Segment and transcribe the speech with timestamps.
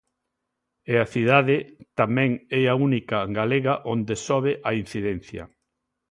[0.91, 1.57] E a cidade
[1.99, 5.43] tamén é a única Galega onde sobe a incidencia.